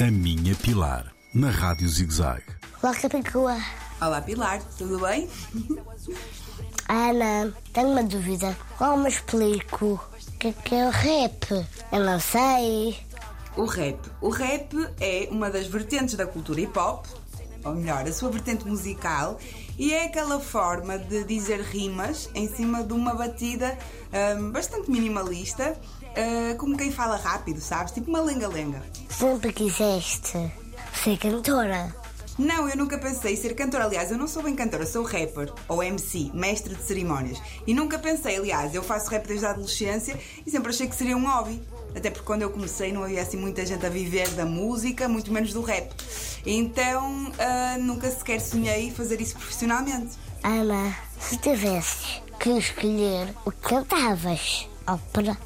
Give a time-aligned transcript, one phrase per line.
[0.00, 2.42] A Minha Pilar, na Rádio ZigZag.
[2.82, 3.58] Olá, Capicua.
[4.00, 5.28] Olá Pilar, tudo bem?
[6.88, 8.56] Ana, tenho uma dúvida.
[8.78, 11.66] Como explico o que é, que é o rap?
[11.92, 12.98] Eu não sei.
[13.58, 13.98] O rap.
[14.22, 14.72] O rap
[15.02, 17.04] é uma das vertentes da cultura hip hop,
[17.64, 19.38] ou melhor, a sua vertente musical,
[19.78, 23.76] e é aquela forma de dizer rimas em cima de uma batida
[24.38, 27.92] hum, bastante minimalista, uh, como quem fala rápido, sabes?
[27.92, 28.82] Tipo uma lenga-lenga.
[29.08, 30.52] Sempre quiseste
[30.92, 31.94] ser cantora.
[32.38, 33.84] Não, eu nunca pensei ser cantora.
[33.84, 37.38] Aliás, eu não sou bem cantora, sou rapper ou MC, mestre de cerimónias.
[37.66, 41.16] E nunca pensei, aliás, eu faço rap desde a adolescência e sempre achei que seria
[41.16, 41.60] um hobby.
[41.94, 45.32] Até porque quando eu comecei não havia assim muita gente a viver da música, muito
[45.32, 45.90] menos do rap.
[46.46, 50.16] Então uh, nunca sequer sonhei fazer isso profissionalmente.
[50.42, 55.36] Ana, se tivesses que escolher o que cantavas, ópera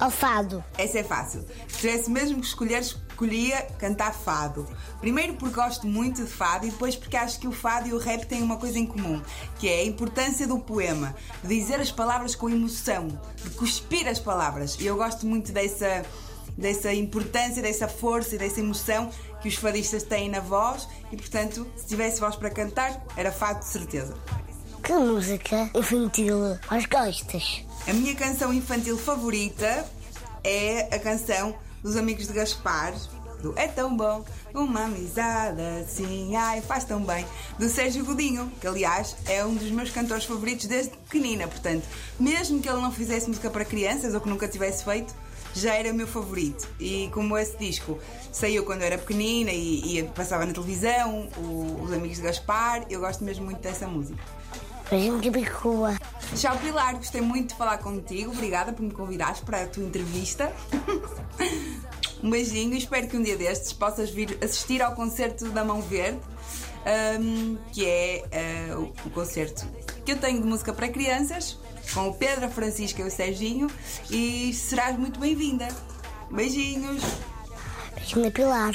[0.00, 0.64] ou fado?
[0.78, 1.44] Essa é fácil.
[1.68, 4.66] Se tivesse mesmo que escolher, escolhia cantar fado.
[5.00, 7.98] Primeiro porque gosto muito de fado e depois porque acho que o fado e o
[7.98, 9.20] rap têm uma coisa em comum,
[9.58, 13.08] que é a importância do poema, de dizer as palavras com emoção,
[13.42, 14.76] de cuspir as palavras.
[14.80, 16.02] E eu gosto muito dessa
[16.56, 21.66] dessa importância, dessa força e dessa emoção que os fadistas têm na voz e, portanto,
[21.76, 24.14] se tivesse voz para cantar, era fado de certeza.
[24.82, 27.64] Que música infantil as gostas?
[27.86, 29.86] A minha canção infantil favorita
[30.42, 32.94] é a canção dos Amigos de Gaspar,
[33.42, 37.26] do É Tão Bom, uma amizade assim, ai, faz tão bem,
[37.58, 41.84] do Sérgio Godinho, que aliás é um dos meus cantores favoritos desde pequenina, portanto,
[42.18, 45.14] mesmo que ele não fizesse música para crianças ou que nunca tivesse feito,
[45.54, 46.68] já era o meu favorito.
[46.78, 47.98] E como esse disco
[48.32, 52.84] saiu quando eu era pequenina e, e passava na televisão, o, os Amigos de Gaspar,
[52.88, 54.22] eu gosto mesmo muito dessa música.
[54.90, 55.96] Beijinho que bicua.
[56.34, 56.96] Tchau, Pilar.
[56.96, 58.32] Gostei muito de falar contigo.
[58.32, 60.52] Obrigada por me convidares para a tua entrevista.
[62.22, 62.76] um beijinho.
[62.76, 66.18] Espero que um dia destes possas vir assistir ao concerto da Mão Verde,
[67.20, 69.64] um, que é uh, o, o concerto
[70.04, 71.56] que eu tenho de música para crianças,
[71.94, 73.68] com o Pedro, a Francisca e o Serginho.
[74.10, 75.68] E serás muito bem-vinda.
[76.30, 77.02] Beijinhos.
[77.94, 78.74] Beijinho Pilar.